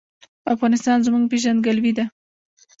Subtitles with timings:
[0.53, 2.05] افغانستان زما پیژندګلوي ده؟